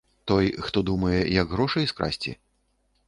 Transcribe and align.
Той, 0.29 0.45
хто 0.67 0.81
думае, 0.89 1.19
як 1.41 1.47
грошай 1.57 1.85
скрасці? 1.93 2.31